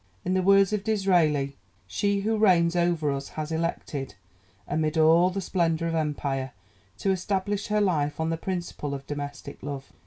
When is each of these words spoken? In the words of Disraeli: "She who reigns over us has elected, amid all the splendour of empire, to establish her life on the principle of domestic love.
In 0.25 0.33
the 0.33 0.41
words 0.41 0.73
of 0.73 0.83
Disraeli: 0.83 1.57
"She 1.85 2.21
who 2.21 2.35
reigns 2.35 2.75
over 2.75 3.11
us 3.11 3.27
has 3.37 3.51
elected, 3.51 4.15
amid 4.67 4.97
all 4.97 5.29
the 5.29 5.41
splendour 5.41 5.87
of 5.87 5.93
empire, 5.93 6.53
to 6.97 7.11
establish 7.11 7.67
her 7.67 7.81
life 7.81 8.19
on 8.19 8.31
the 8.31 8.35
principle 8.35 8.95
of 8.95 9.05
domestic 9.05 9.61
love. 9.61 9.93